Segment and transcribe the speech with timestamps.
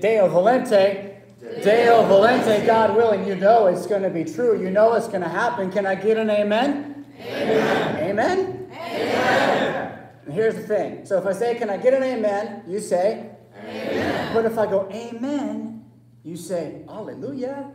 [0.00, 1.20] Deo Volente,
[1.62, 4.60] Deo Volente, God willing, you know it's going to be true.
[4.60, 5.70] You know it's going to happen.
[5.70, 7.06] Can I get an amen?
[7.20, 7.96] Amen.
[8.10, 8.70] Amen?
[8.72, 9.98] Amen.
[10.30, 11.06] Here's the thing.
[11.06, 12.64] So if I say, Can I get an amen?
[12.66, 14.34] You say, Amen.
[14.34, 15.84] But if I go, Amen,
[16.22, 17.70] you say, Hallelujah.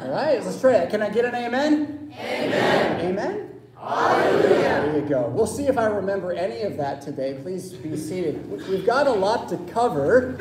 [0.00, 0.90] All right, let's try it.
[0.90, 2.12] Can I get an amen?
[2.18, 3.00] Amen.
[3.00, 3.48] Amen?
[3.80, 4.42] Hallelujah.
[4.58, 5.28] There you go.
[5.28, 7.38] We'll see if I remember any of that today.
[7.40, 8.50] Please be seated.
[8.68, 10.38] We've got a lot to cover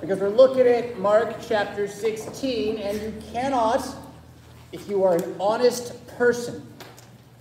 [0.00, 3.86] because we're looking at Mark chapter 16, and you cannot,
[4.72, 6.66] if you are an honest person,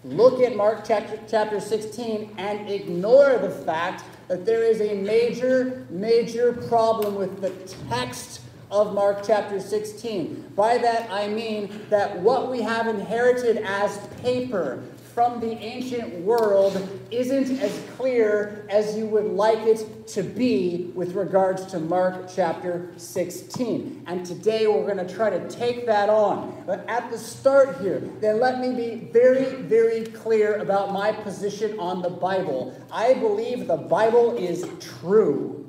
[0.03, 5.85] look at Mark chapter, chapter 16 and ignore the fact that there is a major,
[5.89, 7.49] major problem with the
[7.89, 10.51] text of Mark chapter 16.
[10.55, 14.83] By that I mean that what we have inherited as paper
[15.15, 16.75] from the ancient world
[17.09, 22.91] isn't as clear as you would like it to be with regards to Mark chapter
[22.97, 24.03] 16.
[24.07, 26.61] And today we're going to try to take that on.
[26.67, 31.79] But at the start here, then let me be very, very clear about my position
[31.79, 32.77] on the Bible.
[32.91, 34.67] I believe the Bible is
[34.99, 35.64] true.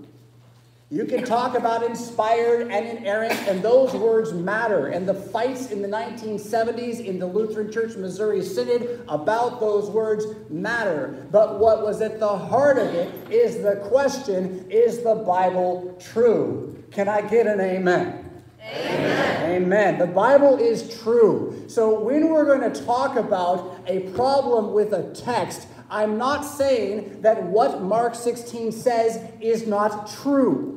[0.89, 4.87] You can talk about inspired and inerrant, and those words matter.
[4.87, 10.25] And the fights in the 1970s in the Lutheran Church Missouri Synod about those words
[10.48, 11.27] matter.
[11.33, 16.84] But what was at the heart of it is the question is the Bible true?
[16.93, 18.45] Can I get an amen?
[18.62, 19.50] Amen.
[19.62, 19.98] Amen.
[19.98, 21.65] The Bible is true.
[21.67, 27.23] So when we're going to talk about a problem with a text, I'm not saying
[27.23, 30.75] that what Mark 16 says is not true.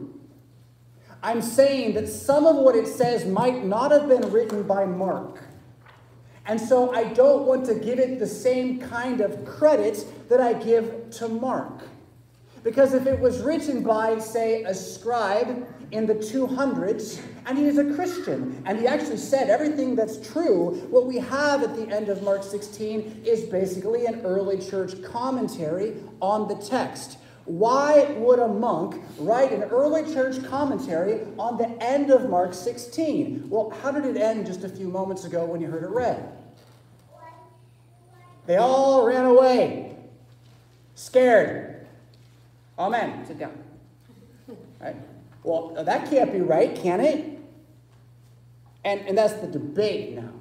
[1.21, 5.43] I'm saying that some of what it says might not have been written by Mark.
[6.45, 10.53] And so I don't want to give it the same kind of credit that I
[10.53, 11.83] give to Mark.
[12.63, 17.77] Because if it was written by, say, a scribe in the 200s, and he is
[17.77, 22.09] a Christian, and he actually said everything that's true, what we have at the end
[22.09, 27.17] of Mark 16 is basically an early church commentary on the text.
[27.49, 33.49] Why would a monk write an early church commentary on the end of Mark 16?
[33.49, 36.31] Well, how did it end just a few moments ago when you heard it read?
[38.45, 39.95] They all ran away,
[40.93, 41.87] scared.
[42.77, 43.25] Amen.
[43.25, 43.57] Sit down.
[45.43, 47.39] Well, that can't be right, can it?
[48.85, 50.33] And, and that's the debate now.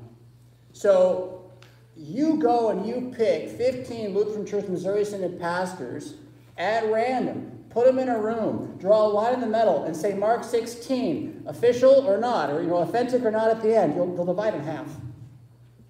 [0.75, 1.51] So
[1.97, 6.13] you go and you pick 15 Lutheran Church Missouri Synod pastors
[6.59, 10.13] at random, put them in a room, draw a line in the middle, and say
[10.13, 13.95] Mark 16, official or not, or you know, authentic or not at the end.
[13.95, 14.89] You'll, they'll divide in half.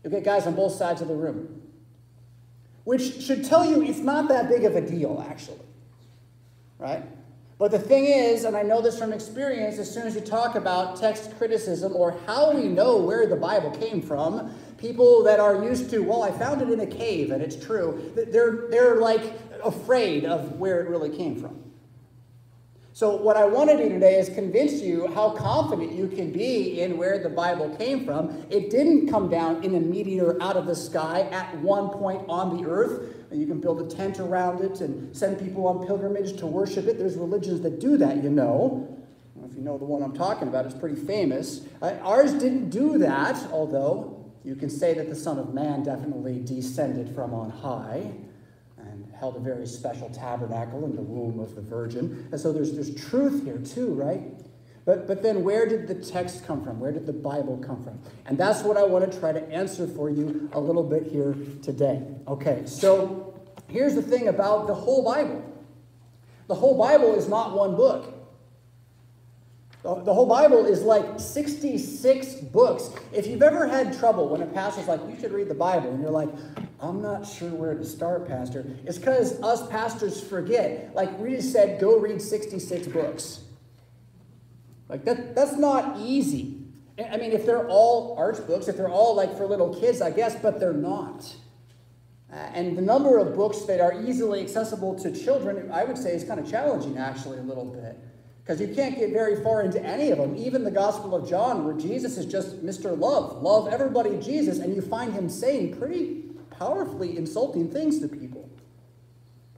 [0.05, 1.63] You'll get guys on both sides of the room.
[2.85, 5.59] Which should tell you it's not that big of a deal, actually.
[6.79, 7.03] Right?
[7.59, 10.55] But the thing is, and I know this from experience, as soon as you talk
[10.55, 15.65] about text criticism or how we know where the Bible came from, people that are
[15.65, 19.48] used to, well, I found it in a cave and it's true, they're, they're like
[19.65, 21.69] afraid of where it really came from.
[22.99, 26.81] So, what I want to do today is convince you how confident you can be
[26.81, 28.45] in where the Bible came from.
[28.51, 32.57] It didn't come down in a meteor out of the sky at one point on
[32.57, 33.15] the earth.
[33.31, 36.99] You can build a tent around it and send people on pilgrimage to worship it.
[36.99, 38.93] There's religions that do that, you know.
[39.49, 41.61] If you know the one I'm talking about, it's pretty famous.
[41.81, 46.41] Uh, ours didn't do that, although you can say that the Son of Man definitely
[46.41, 48.11] descended from on high
[49.19, 52.29] held a very special tabernacle in the womb of the Virgin.
[52.31, 54.23] And so there's, there's truth here too, right?
[54.85, 56.81] But, but then where did the text come from?
[56.81, 57.99] Where did the Bible come from?
[58.27, 61.37] And that's what I want to try to answer for you a little bit here
[61.63, 62.03] today.
[62.27, 65.45] Okay, so here's the thing about the whole Bible
[66.47, 68.18] the whole Bible is not one book.
[69.83, 72.91] The whole Bible is like 66 books.
[73.13, 76.03] If you've ever had trouble when a pastor's like, you should read the Bible, and
[76.03, 76.29] you're like,
[76.81, 80.91] I'm not sure where to start, Pastor, it's because us pastors forget.
[80.95, 83.45] Like Rita said, go read 66 books.
[84.89, 86.63] Like that, that's not easy.
[86.99, 90.11] I mean, if they're all arts books, if they're all like for little kids, I
[90.11, 91.33] guess, but they're not.
[92.33, 96.11] Uh, and the number of books that are easily accessible to children, I would say,
[96.15, 97.99] is kind of challenging actually a little bit.
[98.49, 100.35] Because you can't get very far into any of them.
[100.35, 102.99] Even the Gospel of John, where Jesus is just Mr.
[102.99, 106.23] Love, love everybody Jesus, and you find him saying pretty
[106.59, 108.49] powerfully insulting things to people.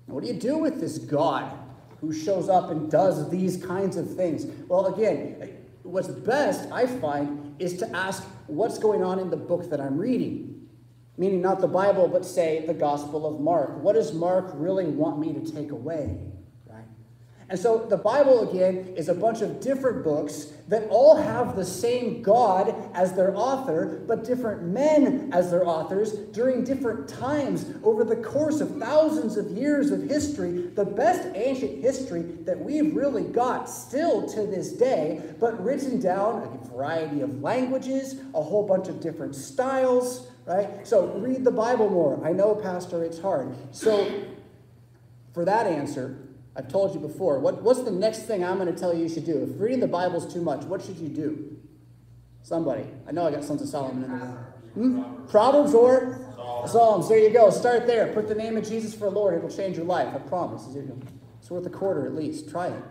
[0.07, 1.57] what do you do with this God
[2.01, 4.47] who shows up and does these kinds of things?
[4.67, 9.71] Well, again, what's best, I find, is to ask what's going on in the book
[9.71, 10.67] that I'm reading.
[11.17, 13.85] meaning not the Bible, but say the Gospel of Mark.
[13.85, 16.19] What does Mark really want me to take away?
[17.51, 21.65] And so the Bible, again, is a bunch of different books that all have the
[21.65, 28.05] same God as their author, but different men as their authors during different times over
[28.05, 30.69] the course of thousands of years of history.
[30.69, 36.61] The best ancient history that we've really got still to this day, but written down
[36.63, 40.87] a variety of languages, a whole bunch of different styles, right?
[40.87, 42.25] So read the Bible more.
[42.25, 43.57] I know, Pastor, it's hard.
[43.73, 44.23] So
[45.35, 46.17] for that answer,
[46.57, 47.39] I've told you before.
[47.39, 49.43] What, what's the next thing I'm going to tell you you should do?
[49.43, 51.57] If reading the Bible is too much, what should you do?
[52.43, 52.87] Somebody.
[53.07, 54.55] I know I got Sons of Solomon in there.
[54.75, 55.27] Hmm?
[55.29, 56.19] Proverbs or
[56.67, 57.09] Psalms.
[57.09, 57.51] There you go.
[57.51, 58.13] Start there.
[58.13, 59.35] Put the name of Jesus for Lord.
[59.35, 60.15] It will change your life.
[60.15, 60.67] I promise.
[61.41, 62.51] It's worth a quarter at least.
[62.51, 62.83] Try it.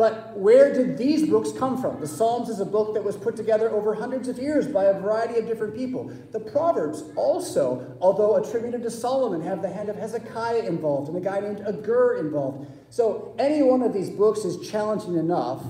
[0.00, 2.00] But where did these books come from?
[2.00, 4.98] The Psalms is a book that was put together over hundreds of years by a
[4.98, 6.10] variety of different people.
[6.32, 11.20] The Proverbs also, although attributed to Solomon, have the hand of Hezekiah involved and a
[11.20, 12.66] guy named Agur involved.
[12.88, 15.62] So any one of these books is challenging enough.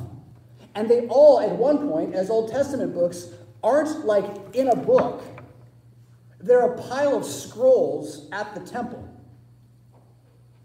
[0.77, 3.31] And they all, at one point, as Old Testament books,
[3.65, 5.25] aren't like in a book.
[6.39, 9.10] They're a pile of scrolls at the temple.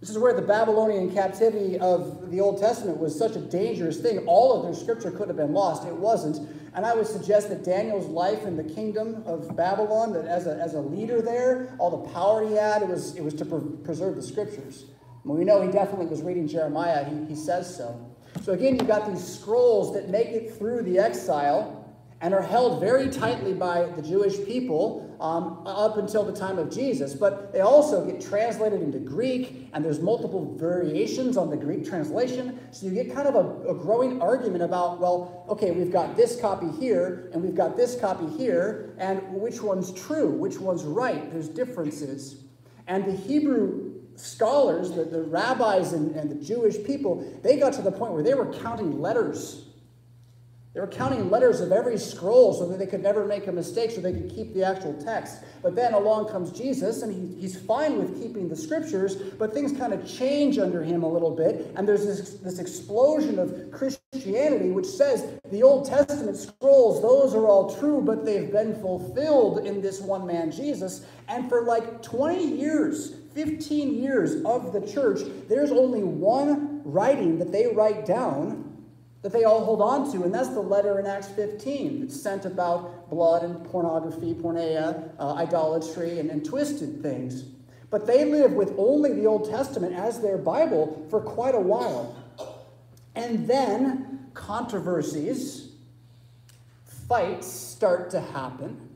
[0.06, 4.19] This is where the Babylonian captivity of the Old Testament was such a dangerous thing.
[4.28, 5.84] All of their scripture could have been lost.
[5.88, 6.48] It wasn't.
[6.75, 10.62] And I would suggest that Daniel's life in the kingdom of Babylon, that as a,
[10.62, 13.78] as a leader there, all the power he had, it was, it was to pre-
[13.84, 14.86] preserve the scriptures.
[15.24, 17.04] We know he definitely was reading Jeremiah.
[17.04, 18.00] He, he says so.
[18.44, 21.85] So again, you've got these scrolls that make it through the exile
[22.22, 26.72] and are held very tightly by the Jewish people um, up until the time of
[26.72, 27.14] Jesus.
[27.14, 32.60] But they also get translated into Greek, and there's multiple variations on the Greek translation.
[32.72, 36.40] So you get kind of a, a growing argument about, well, okay, we've got this
[36.40, 40.30] copy here, and we've got this copy here, and which one's true?
[40.30, 41.32] Which one's right?
[41.32, 42.44] There's differences.
[42.88, 47.82] And the Hebrew scholars, the, the rabbis and, and the Jewish people, they got to
[47.82, 49.65] the point where they were counting letters
[50.75, 53.92] they were counting letters of every scroll so that they could never make a mistake,
[53.92, 55.38] so they could keep the actual text.
[55.63, 59.72] But then along comes Jesus, and he, he's fine with keeping the scriptures, but things
[59.72, 61.72] kind of change under him a little bit.
[61.77, 67.48] And there's this, this explosion of Christianity, which says the Old Testament scrolls, those are
[67.48, 71.06] all true, but they've been fulfilled in this one man, Jesus.
[71.30, 77.54] And for like 20 years, 15 years of the church, there's only one writing that
[77.54, 78.75] they write down
[79.25, 82.45] that they all hold on to, and that's the letter in Acts 15 that's sent
[82.45, 87.42] about blood and pornography, porneia, uh, idolatry, and, and twisted things.
[87.89, 92.16] But they live with only the Old Testament as their Bible for quite a while.
[93.16, 95.71] And then controversies,
[97.07, 98.89] fights start to happen,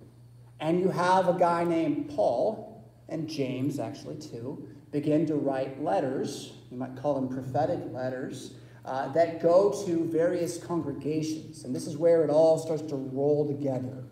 [0.60, 6.54] and you have a guy named Paul, and James actually too, begin to write letters.
[6.70, 8.54] You might call them prophetic letters
[8.86, 11.64] uh, that go to various congregations.
[11.64, 14.04] And this is where it all starts to roll together.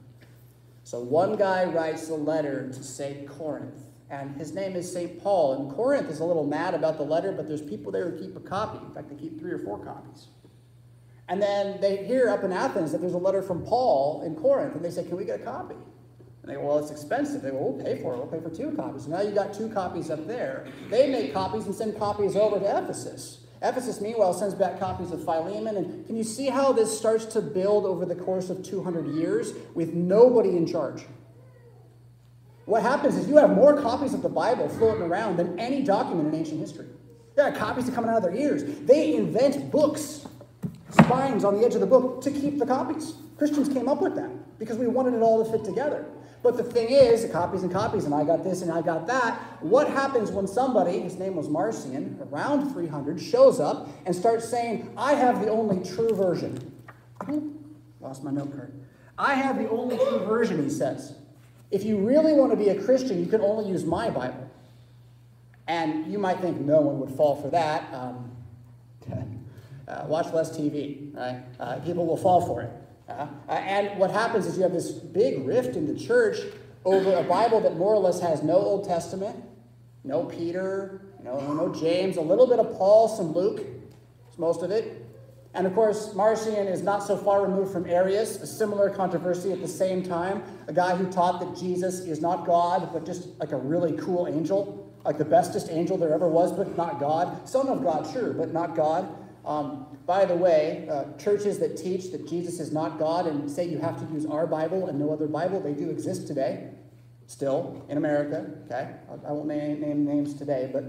[0.83, 3.27] So one guy writes a letter to St.
[3.27, 5.21] Corinth, and his name is St.
[5.21, 5.53] Paul.
[5.53, 8.37] And Corinth is a little mad about the letter, but there's people there who keep
[8.37, 8.77] a copy.
[8.85, 10.27] In fact, they keep three or four copies.
[11.30, 14.75] And then they hear up in Athens that there's a letter from Paul in Corinth,
[14.75, 15.75] and they say, Can we get a copy?
[16.42, 17.42] And they go, Well, it's expensive.
[17.42, 18.18] They go, We'll pay for it.
[18.18, 19.03] We'll pay for two copies.
[19.03, 20.68] So now you've got two copies up there.
[20.89, 23.39] They make copies and send copies over to Ephesus.
[23.61, 25.78] Ephesus, meanwhile, sends back copies of Philemon.
[25.78, 29.54] And can you see how this starts to build over the course of 200 years
[29.73, 31.06] with nobody in charge?
[32.66, 36.28] What happens is you have more copies of the Bible floating around than any document
[36.28, 36.87] in ancient history.
[37.35, 38.64] There are copies coming out of their ears.
[38.85, 40.28] They invent books,
[40.92, 43.14] spines on the edge of the book to keep the copies.
[43.37, 46.06] Christians came up with that because we wanted it all to fit together.
[46.47, 49.37] But the thing is, copies and copies, and I got this and I got that.
[49.59, 54.89] What happens when somebody, his name was Marcion, around 300, shows up and starts saying,
[54.95, 56.71] I have the only true version?
[57.99, 58.71] Lost my note card.
[59.18, 61.16] I have the only true version, he says.
[61.69, 64.49] If you really want to be a Christian, you can only use my Bible.
[65.68, 67.94] And you might think no one would fall for that.
[67.94, 68.31] Um,
[69.89, 71.44] uh, watch less TV, right?
[71.59, 72.71] Uh, people will fall for it.
[73.07, 76.40] Uh, and what happens is you have this big rift in the church
[76.83, 79.35] over a Bible that more or less has no Old Testament,
[80.04, 83.66] no Peter, no, no James, a little bit of Paul, some Luke,
[84.37, 85.06] most of it.
[85.54, 89.61] And of course, Marcion is not so far removed from Arius, a similar controversy at
[89.61, 90.44] the same time.
[90.68, 94.28] A guy who taught that Jesus is not God, but just like a really cool
[94.28, 97.49] angel, like the bestest angel there ever was, but not God.
[97.49, 99.09] Son of God, sure, but not God.
[99.47, 103.66] Um, by the way, uh, churches that teach that Jesus is not God and say
[103.66, 106.69] you have to use our Bible and no other Bible, they do exist today.
[107.27, 108.92] still in America, okay?
[109.09, 110.83] I, I won't name, name names today, but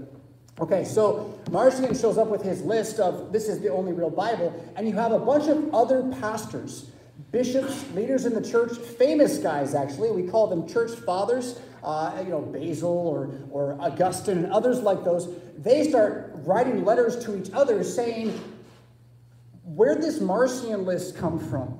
[0.59, 4.53] okay, so Marcion shows up with his list of this is the only real Bible,
[4.75, 6.91] and you have a bunch of other pastors,
[7.31, 10.11] bishops, leaders in the church, famous guys actually.
[10.11, 11.59] We call them church fathers.
[11.83, 17.23] Uh, you know, Basil or, or Augustine and others like those, they start writing letters
[17.25, 18.39] to each other saying,
[19.63, 21.79] Where'd this Marcion list come from?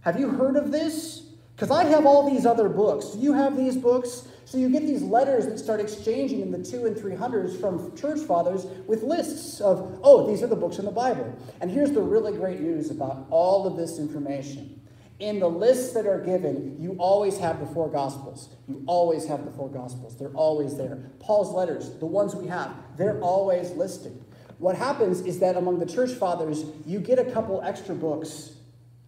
[0.00, 1.22] Have you heard of this?
[1.54, 3.10] Because I have all these other books.
[3.10, 4.26] Do you have these books?
[4.44, 7.96] So you get these letters that start exchanging in the two and three hundreds from
[7.96, 11.34] church fathers with lists of, oh, these are the books in the Bible.
[11.60, 14.80] And here's the really great news about all of this information.
[15.20, 18.48] In the lists that are given, you always have the four Gospels.
[18.66, 20.16] You always have the four Gospels.
[20.16, 21.10] They're always there.
[21.20, 24.24] Paul's letters, the ones we have, they're always listed.
[24.58, 28.52] What happens is that among the church fathers, you get a couple extra books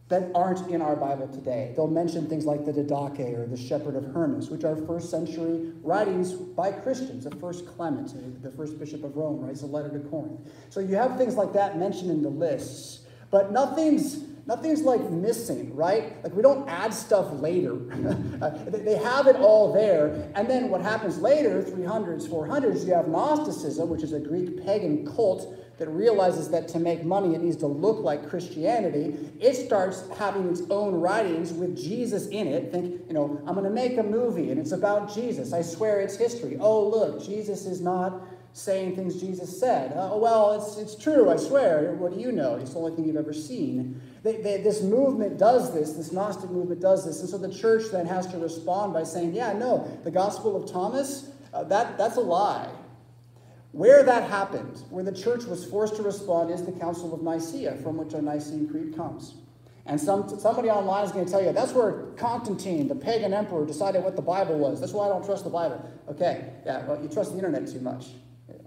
[0.08, 1.72] that aren't in our Bible today.
[1.74, 5.72] They'll mention things like the Didache or the Shepherd of Hermas, which are first century
[5.82, 7.24] writings by Christians.
[7.24, 10.48] The first Clement, the first bishop of Rome, writes a letter to Corinth.
[10.70, 13.00] So you have things like that mentioned in the lists,
[13.32, 16.22] but nothing's nothing's like missing, right?
[16.22, 17.74] Like we don't add stuff later.
[18.68, 20.30] they have it all there.
[20.34, 25.06] And then what happens later, 300s, 400s, you have Gnosticism, which is a Greek pagan
[25.14, 30.04] cult that realizes that to make money it needs to look like Christianity, it starts
[30.16, 32.72] having its own writings with Jesus in it.
[32.72, 35.52] Think, you know, I'm going to make a movie and it's about Jesus.
[35.52, 36.56] I swear it's history.
[36.58, 38.22] Oh, look, Jesus is not
[38.56, 39.92] saying things Jesus said.
[39.92, 41.92] Uh, well, it's, it's true, I swear.
[41.92, 42.54] What do you know?
[42.56, 44.00] It's the only thing you've ever seen.
[44.22, 47.20] They, they, this movement does this, this Gnostic movement does this.
[47.20, 50.72] And so the church then has to respond by saying, yeah, no, the Gospel of
[50.72, 52.70] Thomas, uh, that, that's a lie.
[53.72, 57.76] Where that happened, where the church was forced to respond, is the Council of Nicaea,
[57.82, 59.34] from which our Nicene Creed comes.
[59.84, 63.66] And some, somebody online is going to tell you that's where Constantine, the pagan emperor,
[63.66, 64.80] decided what the Bible was.
[64.80, 65.86] That's why I don't trust the Bible.
[66.08, 68.06] Okay, yeah, well, you trust the internet too much.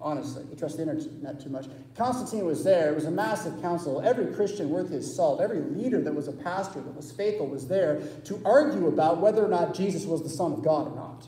[0.02, 1.66] Honestly, you trust the internet too much.
[1.96, 2.92] Constantine was there.
[2.92, 4.02] It was a massive council.
[4.02, 7.68] Every Christian worth his salt, every leader that was a pastor, that was faithful, was
[7.68, 11.28] there to argue about whether or not Jesus was the Son of God or not,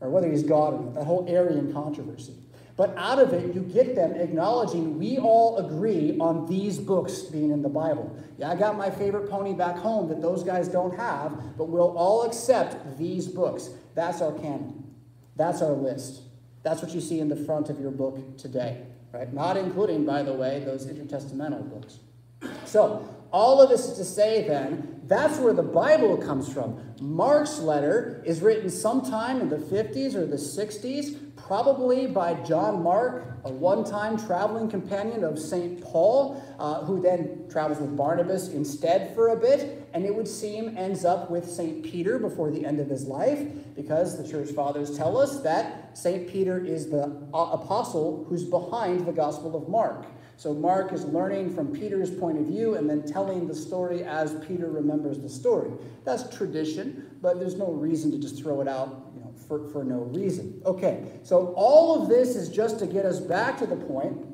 [0.00, 0.94] or whether he's God or not.
[0.94, 2.34] That whole Arian controversy.
[2.76, 7.50] But out of it, you get them acknowledging we all agree on these books being
[7.50, 8.16] in the Bible.
[8.38, 11.96] Yeah, I got my favorite pony back home that those guys don't have, but we'll
[11.96, 13.68] all accept these books.
[13.94, 14.90] That's our canon.
[15.36, 16.22] That's our list.
[16.62, 19.32] That's what you see in the front of your book today, right?
[19.32, 21.98] Not including, by the way, those intertestamental books.
[22.64, 26.80] So, all of this is to say then, that's where the Bible comes from.
[27.00, 33.38] Mark's letter is written sometime in the 50s or the 60s, probably by John Mark,
[33.44, 35.80] a one time traveling companion of St.
[35.82, 40.76] Paul, uh, who then travels with Barnabas instead for a bit, and it would seem
[40.76, 41.82] ends up with St.
[41.82, 43.40] Peter before the end of his life,
[43.74, 46.28] because the church fathers tell us that St.
[46.28, 50.06] Peter is the uh, apostle who's behind the Gospel of Mark.
[50.36, 54.34] So Mark is learning from Peter's point of view and then telling the story as
[54.46, 55.70] Peter remembers the story.
[56.04, 59.84] That's tradition, but there's no reason to just throw it out you know, for, for
[59.84, 60.60] no reason.
[60.64, 64.31] Okay, so all of this is just to get us back to the point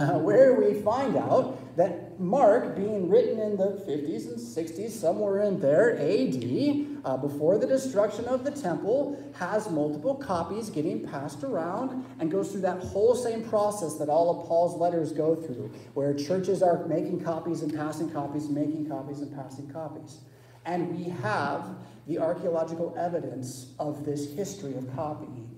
[0.20, 5.60] where we find out that Mark, being written in the 50s and 60s, somewhere in
[5.60, 12.04] there, AD, uh, before the destruction of the temple, has multiple copies getting passed around
[12.18, 16.14] and goes through that whole same process that all of Paul's letters go through, where
[16.14, 20.20] churches are making copies and passing copies, making copies and passing copies.
[20.64, 21.76] And we have
[22.06, 25.49] the archaeological evidence of this history of copying.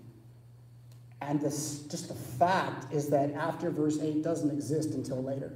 [1.28, 5.52] And this, just the fact is that after verse 8 doesn't exist until later.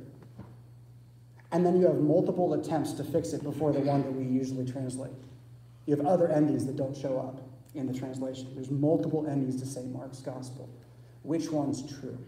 [1.53, 4.71] And then you have multiple attempts to fix it before the one that we usually
[4.71, 5.13] translate.
[5.87, 7.41] You have other endings that don't show up
[7.75, 8.49] in the translation.
[8.55, 9.93] There's multiple endings to St.
[9.93, 10.69] Mark's gospel.
[11.23, 12.19] Which one's true?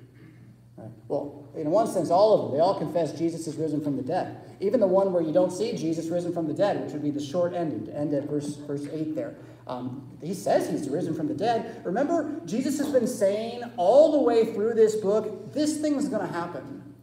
[0.77, 0.91] Right.
[1.09, 2.57] Well, in one sense, all of them.
[2.57, 4.37] They all confess Jesus is risen from the dead.
[4.61, 7.11] Even the one where you don't see Jesus risen from the dead, which would be
[7.11, 9.35] the short ending, to end at verse, verse 8 there.
[9.69, 11.83] Um, he says he's risen from the dead.
[11.85, 16.33] Remember, Jesus has been saying all the way through this book, this thing's going to
[16.33, 16.95] happen.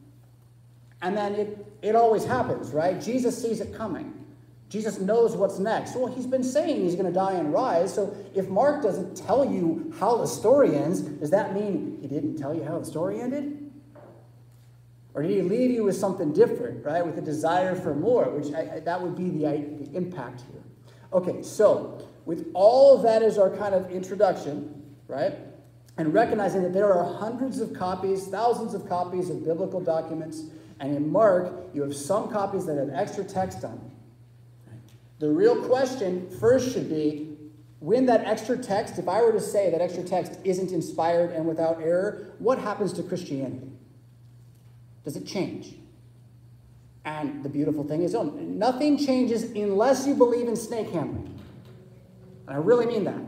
[1.01, 2.99] And then it, it always happens, right?
[2.99, 4.25] Jesus sees it coming.
[4.69, 5.95] Jesus knows what's next.
[5.95, 7.93] Well, he's been saying he's going to die and rise.
[7.93, 12.37] So if Mark doesn't tell you how the story ends, does that mean he didn't
[12.37, 13.71] tell you how the story ended?
[15.13, 17.05] Or did he leave you with something different, right?
[17.05, 20.63] With a desire for more, which I, I, that would be the, the impact here.
[21.13, 25.33] Okay, so with all of that as our kind of introduction, right?
[25.97, 30.43] And recognizing that there are hundreds of copies, thousands of copies of biblical documents,
[30.79, 33.91] and in Mark, you have some copies that have extra text on them.
[35.19, 37.37] The real question first should be
[37.79, 41.45] when that extra text, if I were to say that extra text isn't inspired and
[41.45, 43.69] without error, what happens to Christianity?
[45.03, 45.75] Does it change?
[47.05, 51.34] And the beautiful thing is, oh, nothing changes unless you believe in snake handling.
[52.47, 53.21] And I really mean that.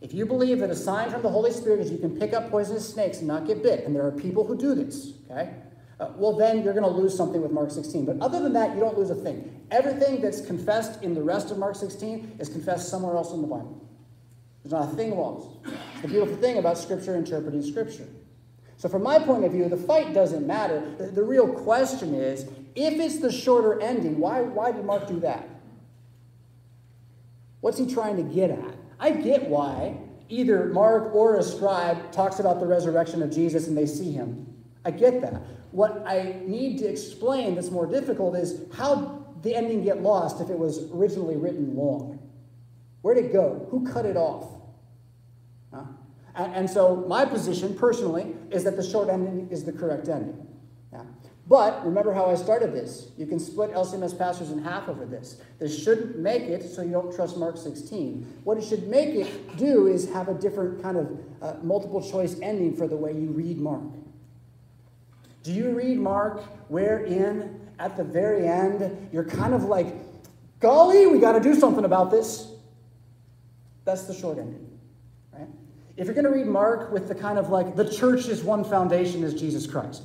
[0.00, 2.50] If you believe that a sign from the Holy Spirit is you can pick up
[2.50, 5.54] poisonous snakes and not get bit, and there are people who do this, okay?
[6.00, 8.04] Uh, well, then you're going to lose something with Mark 16.
[8.04, 9.64] But other than that, you don't lose a thing.
[9.70, 13.46] Everything that's confessed in the rest of Mark 16 is confessed somewhere else in the
[13.46, 13.80] Bible.
[14.64, 15.48] There's not a thing lost.
[16.02, 18.08] The beautiful thing about Scripture interpreting Scripture.
[18.76, 20.92] So, from my point of view, the fight doesn't matter.
[20.98, 25.20] The, the real question is if it's the shorter ending, why, why did Mark do
[25.20, 25.48] that?
[27.62, 28.74] What's he trying to get at?
[28.98, 29.96] I get why
[30.28, 34.46] either Mark or a scribe talks about the resurrection of Jesus and they see him.
[34.84, 35.42] I get that.
[35.70, 40.50] What I need to explain that's more difficult is how the ending get lost if
[40.50, 42.18] it was originally written long.
[43.02, 43.68] Where'd it go?
[43.70, 44.50] Who cut it off?
[45.72, 45.84] Huh?
[46.34, 50.48] And, and so my position personally is that the short ending is the correct ending.
[51.52, 53.08] But remember how I started this.
[53.18, 55.36] You can split LCMS pastors in half over this.
[55.58, 58.40] This shouldn't make it so you don't trust Mark 16.
[58.44, 62.40] What it should make it do is have a different kind of uh, multiple choice
[62.40, 63.82] ending for the way you read Mark.
[65.42, 69.94] Do you read Mark wherein at the very end you're kind of like,
[70.58, 72.50] golly, we got to do something about this?
[73.84, 74.70] That's the short ending,
[75.34, 75.48] right?
[75.98, 78.64] If you're going to read Mark with the kind of like, the church is one
[78.64, 80.04] foundation is Jesus Christ.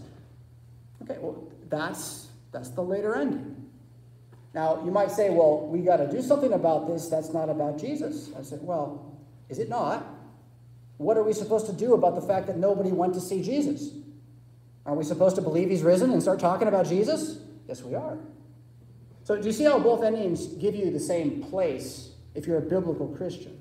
[1.09, 3.55] Okay, well, that's, that's the later ending.
[4.53, 7.07] Now, you might say, well, we got to do something about this.
[7.07, 8.31] That's not about Jesus.
[8.37, 9.17] I said, well,
[9.49, 10.05] is it not?
[10.97, 13.91] What are we supposed to do about the fact that nobody went to see Jesus?
[14.85, 17.39] Are we supposed to believe he's risen and start talking about Jesus?
[17.67, 18.17] Yes, we are.
[19.23, 22.61] So, do you see how both endings give you the same place if you're a
[22.61, 23.59] biblical Christian?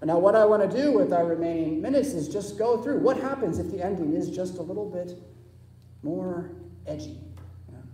[0.00, 3.00] But now, what I want to do with our remaining minutes is just go through
[3.00, 5.16] what happens if the ending is just a little bit
[6.02, 6.50] more
[6.86, 7.18] edgy.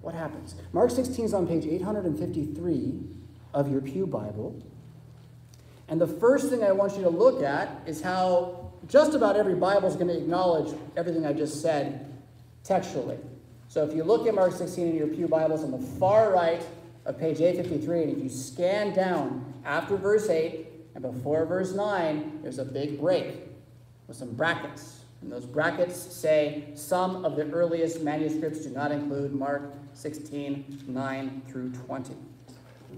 [0.01, 0.55] What happens?
[0.73, 3.01] Mark 16 is on page 853
[3.53, 4.63] of your Pew Bible.
[5.89, 9.55] And the first thing I want you to look at is how just about every
[9.55, 12.13] Bible is going to acknowledge everything I just said
[12.63, 13.19] textually.
[13.69, 16.63] So if you look at Mark 16 in your Pew Bibles on the far right
[17.05, 22.41] of page 853, and if you scan down after verse 8 and before verse 9,
[22.43, 23.35] there's a big break
[24.07, 24.98] with some brackets.
[25.21, 31.43] And those brackets say some of the earliest manuscripts do not include Mark 16, 9
[31.49, 32.15] through 20.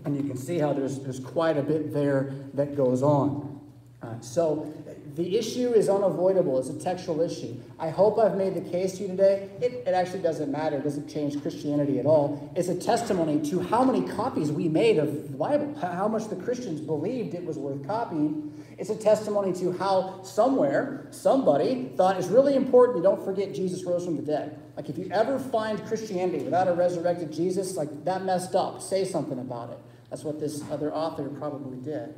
[0.04, 3.60] And you can see how there's, there's quite a bit there that goes on.
[4.02, 4.72] Uh, so
[5.14, 6.58] the issue is unavoidable.
[6.58, 7.54] It's a textual issue.
[7.78, 9.50] I hope I've made the case to you today.
[9.60, 10.76] It, it actually doesn't matter.
[10.76, 12.50] It doesn't change Christianity at all.
[12.56, 16.36] It's a testimony to how many copies we made of the Bible, how much the
[16.36, 18.52] Christians believed it was worth copying.
[18.80, 23.84] It's a testimony to how somewhere somebody thought it's really important you don't forget Jesus
[23.84, 24.58] rose from the dead.
[24.74, 28.80] Like if you ever find Christianity without a resurrected Jesus, like that messed up.
[28.80, 29.78] Say something about it.
[30.08, 32.14] That's what this other author probably did.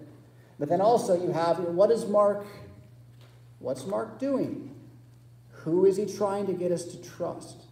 [0.60, 2.46] But then also you have what is Mark
[3.58, 4.74] What's Mark doing?
[5.50, 7.62] Who is he trying to get us to trust?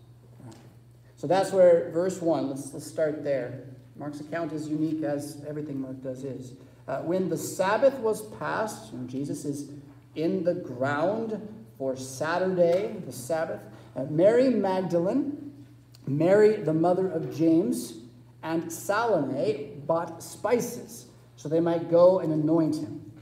[1.16, 3.64] So that's where verse 1, let's, let's start there.
[3.96, 6.54] Mark's account is unique as everything Mark does is.
[6.90, 9.70] Uh, when the Sabbath was passed, know, Jesus is
[10.16, 11.40] in the ground
[11.78, 13.60] for Saturday, the Sabbath.
[13.94, 15.52] Uh, Mary Magdalene,
[16.08, 17.98] Mary, the mother of James,
[18.42, 23.12] and Salome bought spices so they might go and anoint him.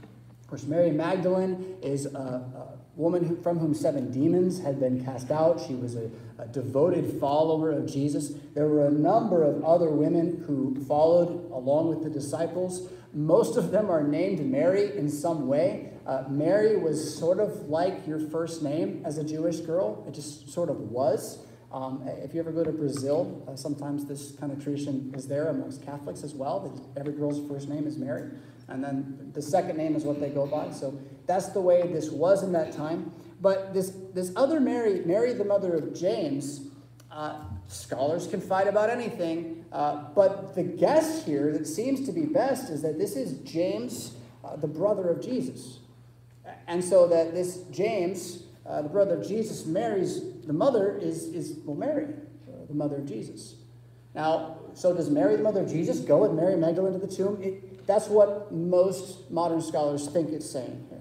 [0.41, 5.05] Of course, Mary Magdalene is a, a woman who, from whom seven demons had been
[5.05, 5.61] cast out.
[5.67, 8.31] She was a, a devoted follower of Jesus.
[8.55, 12.89] There were a number of other women who followed along with the disciples.
[13.13, 15.93] Most of them are named Mary in some way.
[16.05, 20.49] Uh, Mary was sort of like your first name as a Jewish girl, it just
[20.49, 21.45] sort of was.
[21.71, 25.49] Um, if you ever go to Brazil, uh, sometimes this kind of tradition is there
[25.49, 28.31] amongst Catholics as well, that every girl's first name is Mary
[28.69, 30.71] and then the second name is what they go by.
[30.71, 33.11] So that's the way this was in that time.
[33.41, 36.67] But this, this other Mary, Mary, the mother of James,
[37.11, 39.58] uh, scholars can fight about anything.
[39.71, 44.15] Uh, but the guess here that seems to be best is that this is James,
[44.43, 45.79] uh, the brother of Jesus.
[46.67, 51.59] And so that this James, uh, the brother of Jesus, marries the mother is, is
[51.63, 53.55] well, Mary, uh, the mother of Jesus.
[54.15, 57.39] Now, so does Mary, the mother of Jesus, go with Mary Magdalene to the tomb?
[57.41, 60.99] It, that's what most modern scholars think it's saying here.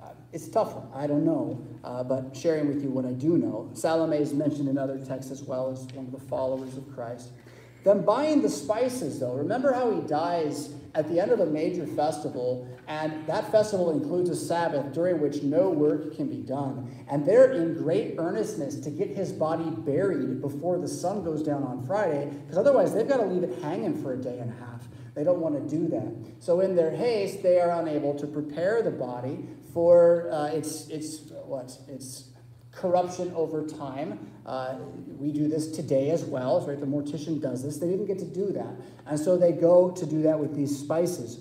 [0.00, 0.88] Uh, it's a tough one.
[0.94, 3.70] I don't know, uh, but sharing with you what I do know.
[3.74, 7.30] Salome is mentioned in other texts as well as one of the followers of Christ.
[7.86, 11.86] Then buying the spices, though, remember how he dies at the end of a major
[11.86, 16.90] festival, and that festival includes a Sabbath during which no work can be done.
[17.08, 21.62] And they're in great earnestness to get his body buried before the sun goes down
[21.62, 24.56] on Friday, because otherwise they've got to leave it hanging for a day and a
[24.56, 24.88] half.
[25.14, 26.12] They don't want to do that.
[26.40, 31.20] So, in their haste, they are unable to prepare the body for uh, its, its,
[31.44, 31.78] what?
[31.86, 32.30] Its
[32.76, 34.30] corruption over time.
[34.44, 34.76] Uh,
[35.18, 36.78] we do this today as well, right?
[36.78, 37.78] The mortician does this.
[37.78, 38.74] They didn't get to do that.
[39.06, 41.40] And so they go to do that with these spices.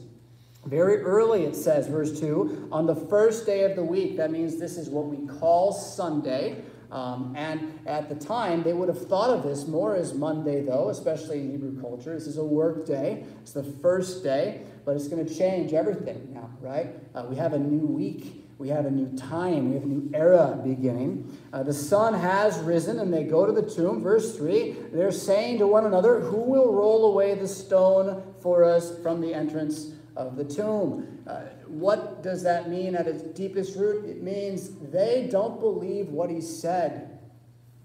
[0.65, 4.57] Very early, it says, verse 2, on the first day of the week, that means
[4.57, 6.63] this is what we call Sunday.
[6.91, 10.89] Um, and at the time, they would have thought of this more as Monday, though,
[10.89, 12.13] especially in Hebrew culture.
[12.13, 16.33] This is a work day, it's the first day, but it's going to change everything
[16.33, 16.95] now, right?
[17.13, 18.44] Uh, we have a new week.
[18.57, 19.69] We have a new time.
[19.69, 21.37] We have a new era beginning.
[21.51, 24.01] Uh, the sun has risen, and they go to the tomb.
[24.01, 28.97] Verse 3 they're saying to one another, Who will roll away the stone for us
[28.99, 31.19] from the entrance of the tomb?
[31.27, 34.05] Uh, what does that mean at its deepest root?
[34.05, 37.19] It means they don't believe what he said.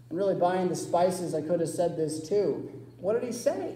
[0.08, 2.70] And really, buying the spices, I could have said this too.
[3.00, 3.74] What did he say?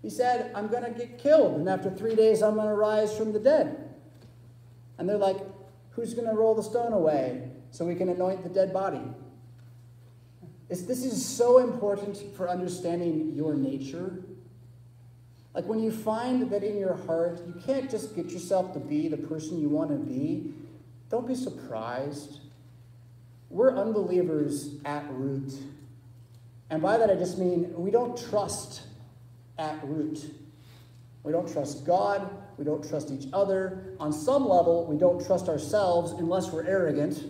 [0.00, 3.16] He said, I'm going to get killed, and after three days, I'm going to rise
[3.16, 3.88] from the dead.
[4.98, 5.38] And they're like,
[5.92, 9.02] Who's going to roll the stone away so we can anoint the dead body?
[10.68, 14.22] It's, this is so important for understanding your nature
[15.54, 19.08] like when you find that in your heart, you can't just get yourself to be
[19.08, 20.54] the person you want to be,
[21.10, 22.40] don't be surprised.
[23.50, 25.52] We're unbelievers at root.
[26.70, 28.82] And by that, I just mean we don't trust
[29.58, 30.24] at root.
[31.22, 32.30] We don't trust God.
[32.58, 33.94] We don't trust each other.
[33.98, 37.24] On some level, we don't trust ourselves unless we're arrogant.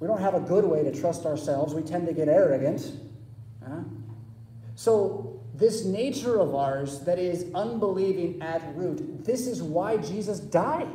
[0.00, 1.74] We don't have a good way to trust ourselves.
[1.74, 2.92] We tend to get arrogant.
[3.66, 3.80] Huh?
[4.74, 10.88] So this nature of ours that is unbelieving at root, this is why Jesus died.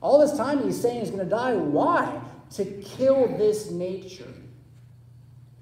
[0.00, 1.54] All this time he's saying he's going to die.
[1.54, 2.20] Why?
[2.52, 4.32] To kill this nature.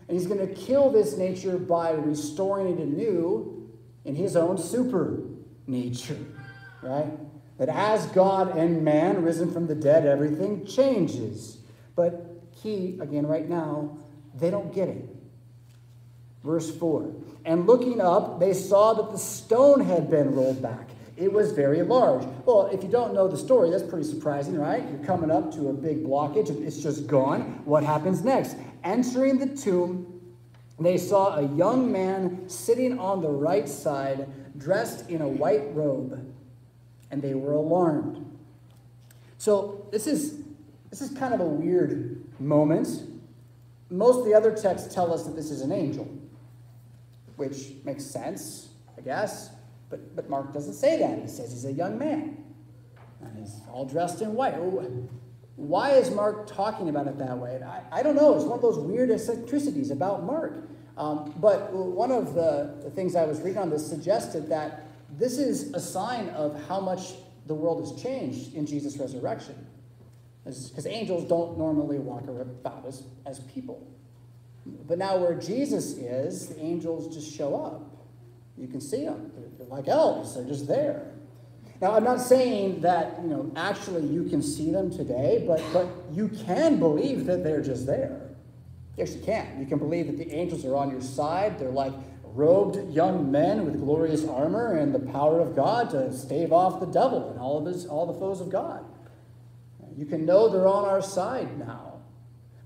[0.07, 3.69] And he's going to kill this nature by restoring it anew
[4.05, 5.21] in his own super
[5.69, 6.19] nature,
[6.83, 7.13] right?
[7.59, 11.59] That as God and man risen from the dead, everything changes.
[11.97, 12.25] But
[12.63, 13.99] he, again, right now,
[14.35, 15.09] they don't get it.
[16.45, 17.13] Verse 4
[17.45, 20.89] And looking up, they saw that the stone had been rolled back.
[21.17, 22.25] It was very large.
[22.47, 24.89] Well, if you don't know the story, that's pretty surprising, right?
[24.89, 27.61] You're coming up to a big blockage, and it's just gone.
[27.65, 28.57] What happens next?
[28.85, 30.07] Entering the tomb,
[30.79, 34.29] they saw a young man sitting on the right side,
[34.59, 36.35] dressed in a white robe,
[37.11, 38.25] and they were alarmed.
[39.39, 40.43] So this is
[40.91, 42.89] this is kind of a weird moment.
[43.91, 46.07] Most of the other texts tell us that this is an angel
[47.39, 48.69] which makes sense,
[48.99, 49.51] I guess.
[49.91, 51.19] But, but Mark doesn't say that.
[51.21, 52.45] He says he's a young man.
[53.23, 54.55] And he's all dressed in white.
[55.57, 57.61] Why is Mark talking about it that way?
[57.63, 58.35] I, I don't know.
[58.35, 60.69] It's one of those weird eccentricities about Mark.
[60.99, 64.83] Um, but one of the, the things I was reading on this suggested that
[65.17, 67.13] this is a sign of how much
[67.47, 69.55] the world has changed in Jesus' resurrection.
[70.45, 73.87] Because angels don't normally walk about as, as people.
[74.87, 77.83] But now, where Jesus is, the angels just show up.
[78.57, 79.31] You can see them.
[79.37, 81.13] They're, they're like elves, they're just there.
[81.81, 85.87] Now, I'm not saying that, you know, actually you can see them today, but, but
[86.13, 88.28] you can believe that they're just there.
[88.99, 89.61] Yes, you can.
[89.61, 91.59] You can believe that the angels are on your side.
[91.59, 91.93] They're like
[92.25, 96.87] robed young men with glorious armor and the power of God to stave off the
[96.87, 98.85] devil and all of his all the foes of God.
[99.97, 101.95] You can know they're on our side now.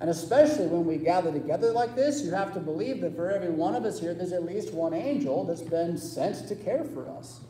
[0.00, 3.50] And especially when we gather together like this, you have to believe that for every
[3.50, 7.08] one of us here, there's at least one angel that's been sent to care for
[7.08, 7.40] us.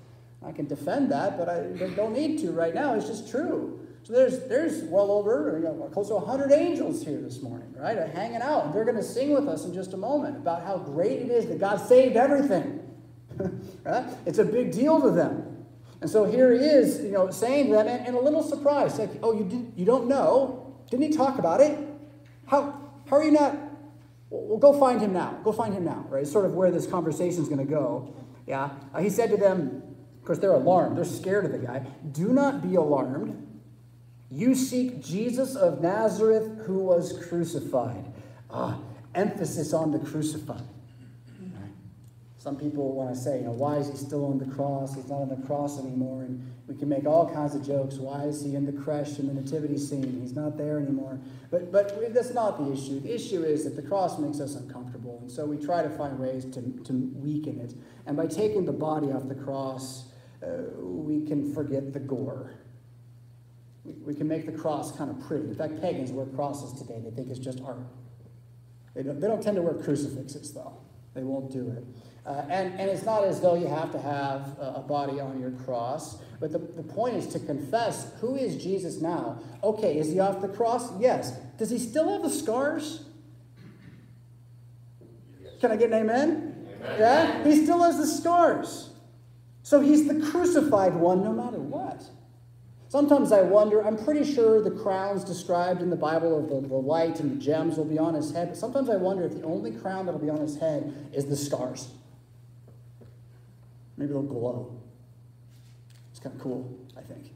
[0.44, 1.62] I can defend that, but I
[1.94, 2.94] don't need to right now.
[2.94, 3.81] It's just true.
[4.04, 7.96] So there's, there's well over, you know, close to 100 angels here this morning, right?
[8.08, 8.72] Hanging out.
[8.72, 11.46] They're going to sing with us in just a moment about how great it is
[11.46, 12.80] that God saved everything.
[13.84, 14.04] right?
[14.26, 15.64] It's a big deal to them.
[16.00, 18.98] And so here he is, you know, saying to them, and, and a little surprised,
[18.98, 20.74] like, oh, you, did, you don't know?
[20.90, 21.78] Didn't he talk about it?
[22.46, 23.56] How, how are you not?
[24.30, 25.38] Well, go find him now.
[25.44, 26.22] Go find him now, right?
[26.22, 28.12] It's sort of where this conversation is going to go.
[28.48, 28.70] Yeah.
[28.92, 29.82] Uh, he said to them,
[30.18, 30.96] of course, they're alarmed.
[30.96, 31.86] They're scared of the guy.
[32.10, 33.51] Do not be alarmed.
[34.32, 38.06] You seek Jesus of Nazareth who was crucified.
[38.50, 38.78] Ah,
[39.14, 40.62] emphasis on the crucified.
[42.38, 44.96] Some people want to say, you know, why is he still on the cross?
[44.96, 46.22] He's not on the cross anymore.
[46.22, 47.96] And we can make all kinds of jokes.
[47.96, 50.18] Why is he in the creche in the nativity scene?
[50.20, 51.20] He's not there anymore.
[51.52, 52.98] But, but that's not the issue.
[52.98, 55.18] The issue is that the cross makes us uncomfortable.
[55.20, 57.74] And so we try to find ways to, to weaken it.
[58.06, 60.06] And by taking the body off the cross,
[60.42, 62.50] uh, we can forget the gore.
[63.84, 65.48] We, we can make the cross kind of pretty.
[65.48, 67.00] In fact, pagans wear crosses today.
[67.04, 67.78] They think it's just art.
[68.94, 70.76] They don't, they don't tend to wear crucifixes, though.
[71.14, 71.84] They won't do it.
[72.24, 75.40] Uh, and, and it's not as though you have to have a, a body on
[75.40, 79.40] your cross, but the, the point is to confess who is Jesus now?
[79.62, 80.90] Okay, is he off the cross?
[81.00, 81.32] Yes.
[81.58, 83.04] Does he still have the scars?
[85.60, 86.66] Can I get an amen?
[86.80, 86.96] amen?
[86.98, 87.44] Yeah?
[87.44, 88.90] He still has the scars.
[89.62, 92.02] So he's the crucified one no matter what.
[92.92, 96.74] Sometimes I wonder, I'm pretty sure the crowns described in the Bible of the, the
[96.74, 99.44] light and the gems will be on his head, but sometimes I wonder if the
[99.44, 101.88] only crown that'll be on his head is the scars.
[103.96, 104.78] Maybe they'll glow.
[106.10, 107.30] It's kind of cool, I think.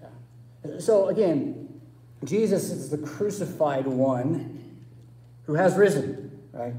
[0.00, 0.80] Yeah.
[0.80, 1.80] So again,
[2.24, 4.76] Jesus is the crucified one
[5.44, 6.74] who has risen, right?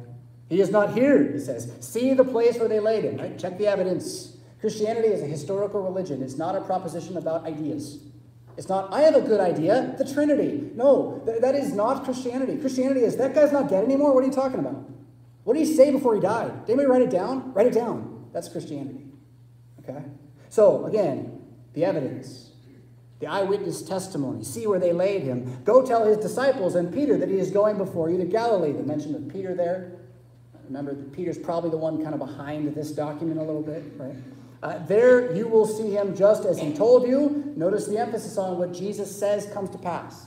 [0.49, 1.71] He is not here, he says.
[1.79, 3.39] See the place where they laid him, right?
[3.39, 4.35] Check the evidence.
[4.59, 6.21] Christianity is a historical religion.
[6.21, 7.99] It's not a proposition about ideas.
[8.57, 10.71] It's not, I have a good idea, the Trinity.
[10.73, 12.57] No, th- that is not Christianity.
[12.57, 14.13] Christianity is, that guy's not dead anymore.
[14.13, 14.83] What are you talking about?
[15.43, 16.65] What did he say before he died?
[16.65, 17.53] Did anybody write it down?
[17.53, 18.25] Write it down.
[18.33, 19.05] That's Christianity.
[19.81, 20.03] Okay?
[20.49, 21.39] So, again,
[21.73, 22.51] the evidence,
[23.19, 24.43] the eyewitness testimony.
[24.43, 25.61] See where they laid him.
[25.63, 28.71] Go tell his disciples and Peter that he is going before you to Galilee.
[28.71, 29.93] The mention of Peter there.
[30.65, 34.15] Remember, Peter's probably the one kind of behind this document a little bit, right?
[34.63, 37.53] Uh, there you will see him just as he told you.
[37.55, 40.25] Notice the emphasis on what Jesus says comes to pass.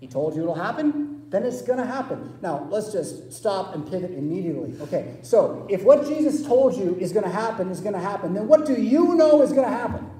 [0.00, 2.38] He told you it'll happen, then it's going to happen.
[2.42, 4.74] Now, let's just stop and pivot immediately.
[4.82, 8.34] Okay, so if what Jesus told you is going to happen is going to happen,
[8.34, 10.10] then what do you know is going to happen?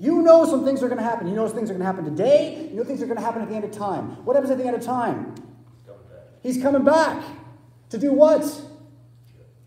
[0.00, 1.28] You know some things are going to happen.
[1.28, 2.68] You know things are going to happen today.
[2.70, 4.24] You know things are going to happen at the end of time.
[4.24, 5.34] What happens at the end of time?
[6.42, 7.24] He's coming back.
[7.90, 8.42] To do what?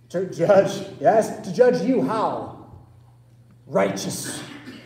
[0.09, 2.69] To judge, yes, to judge you how?
[3.65, 4.41] Righteous.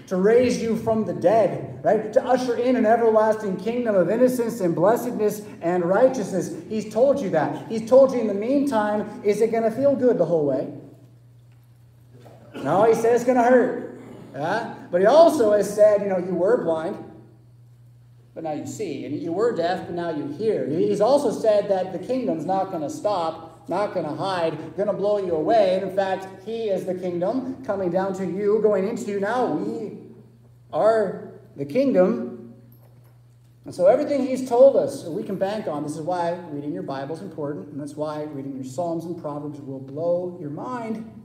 [0.08, 2.12] To raise you from the dead, right?
[2.12, 6.54] To usher in an everlasting kingdom of innocence and blessedness and righteousness.
[6.68, 7.68] He's told you that.
[7.70, 10.74] He's told you in the meantime, is it going to feel good the whole way?
[12.56, 14.02] No, he said it's going to hurt.
[14.34, 14.76] Yeah?
[14.90, 16.98] But he also has said, you know, you were blind,
[18.34, 19.06] but now you see.
[19.06, 20.68] And you were deaf, but now you hear.
[20.68, 24.88] He's also said that the kingdom's not going to stop, not going to hide, going
[24.88, 25.76] to blow you away.
[25.76, 29.46] And in fact, he is the kingdom coming down to you, going into you now.
[29.46, 29.98] We
[30.74, 32.54] are the kingdom.
[33.66, 35.84] And so everything he's told us, we can bank on.
[35.84, 37.68] This is why reading your Bible is important.
[37.70, 41.21] And that's why reading your Psalms and Proverbs will blow your mind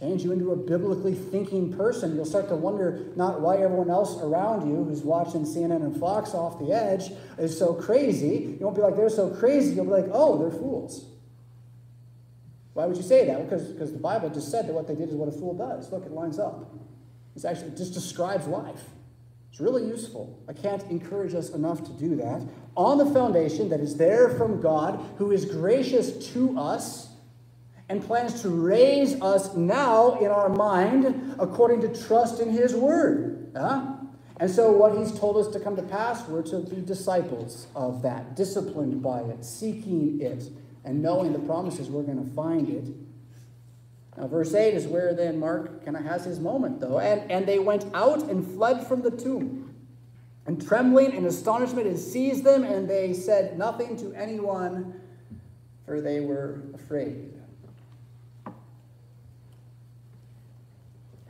[0.00, 2.16] change you into a biblically thinking person.
[2.16, 6.32] You'll start to wonder not why everyone else around you who's watching CNN and Fox
[6.32, 8.56] off the edge is so crazy.
[8.58, 9.74] You won't be like, they're so crazy.
[9.74, 11.04] You'll be like, oh, they're fools.
[12.72, 13.44] Why would you say that?
[13.44, 15.92] Because, because the Bible just said that what they did is what a fool does.
[15.92, 16.72] Look, it lines up.
[17.36, 18.82] It's actually, it just describes life.
[19.50, 20.42] It's really useful.
[20.48, 22.40] I can't encourage us enough to do that.
[22.76, 27.09] On the foundation that is there from God, who is gracious to us
[27.90, 33.50] and plans to raise us now in our mind according to trust in His Word.
[33.54, 33.96] Huh?
[34.38, 38.00] And so, what He's told us to come to pass, we're to be disciples of
[38.02, 40.44] that, disciplined by it, seeking it,
[40.84, 42.94] and knowing the promises we're going to find it.
[44.16, 47.00] Now, verse 8 is where then Mark kind of has his moment, though.
[47.00, 49.74] And, and they went out and fled from the tomb.
[50.46, 55.00] And trembling and astonishment had seized them, and they said nothing to anyone,
[55.84, 57.39] for they were afraid.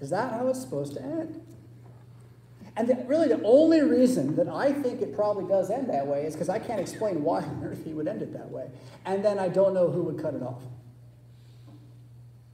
[0.00, 1.40] Is that how it's supposed to end?
[2.76, 6.24] And the, really, the only reason that I think it probably does end that way
[6.24, 8.70] is because I can't explain why on earth he would end it that way.
[9.04, 10.62] And then I don't know who would cut it off.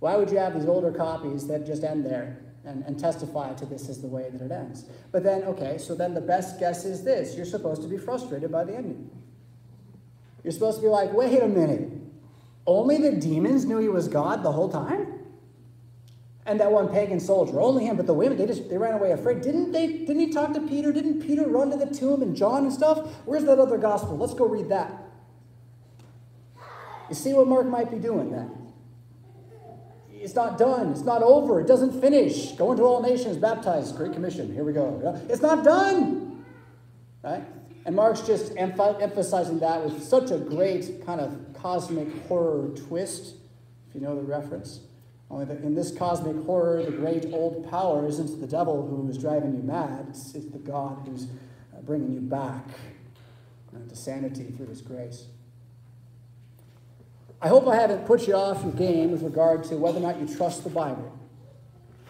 [0.00, 3.66] Why would you have these older copies that just end there and, and testify to
[3.66, 4.84] this as the way that it ends?
[5.12, 8.50] But then, okay, so then the best guess is this you're supposed to be frustrated
[8.50, 9.10] by the ending.
[10.42, 11.90] You're supposed to be like, wait a minute,
[12.66, 15.25] only the demons knew he was God the whole time?
[16.46, 17.60] And that one pagan soldier.
[17.60, 19.42] Only him, but the women, they just they ran away afraid.
[19.42, 20.92] Didn't they didn't he talk to Peter?
[20.92, 23.14] Didn't Peter run to the tomb and John and stuff?
[23.24, 24.16] Where's that other gospel?
[24.16, 24.92] Let's go read that.
[27.08, 28.50] You see what Mark might be doing then?
[30.12, 30.90] It's not done.
[30.90, 31.60] It's not over.
[31.60, 32.52] It doesn't finish.
[32.52, 33.92] Go into all nations, baptize.
[33.92, 34.52] Great commission.
[34.52, 35.20] Here we go.
[35.28, 36.44] It's not done.
[37.22, 37.44] Right?
[37.84, 43.36] And Mark's just emphasizing that with such a great kind of cosmic horror twist
[43.88, 44.80] if you know the reference.
[45.30, 49.18] Only that in this cosmic horror, the great old power isn't the devil who is
[49.18, 52.64] driving you mad, it's, it's the God who's uh, bringing you back
[53.74, 55.26] uh, to sanity through his grace.
[57.42, 60.18] I hope I haven't put you off your game with regard to whether or not
[60.18, 61.12] you trust the Bible.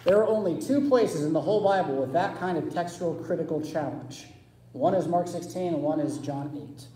[0.05, 3.61] There are only two places in the whole Bible with that kind of textual critical
[3.61, 4.27] challenge.
[4.73, 6.87] One is Mark 16 and one is John 8.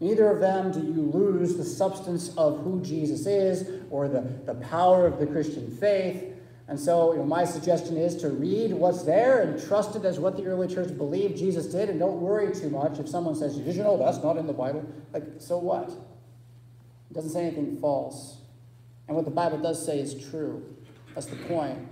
[0.00, 4.54] Neither of them do you lose the substance of who Jesus is or the, the
[4.54, 6.24] power of the Christian faith.
[6.68, 10.20] And so, you know, my suggestion is to read what's there and trust it as
[10.20, 13.56] what the early church believed Jesus did, and don't worry too much if someone says,
[13.56, 14.84] Did you know that's not in the Bible?
[15.12, 15.88] Like, so what?
[15.88, 18.36] It doesn't say anything false.
[19.08, 20.62] And what the Bible does say is true.
[21.14, 21.88] That's the point.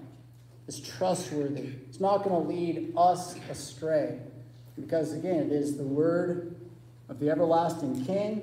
[0.68, 1.70] It's trustworthy.
[1.88, 4.18] It's not going to lead us astray.
[4.78, 6.54] Because again, it is the word
[7.08, 8.42] of the everlasting King,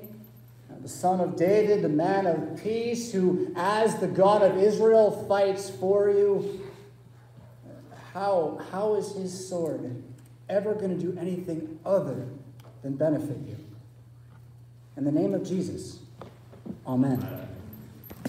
[0.70, 5.24] uh, the Son of David, the man of peace, who, as the God of Israel,
[5.28, 6.60] fights for you.
[8.12, 10.02] How, how is his sword
[10.48, 12.28] ever going to do anything other
[12.82, 13.56] than benefit you?
[14.96, 15.98] In the name of Jesus,
[16.86, 17.43] amen.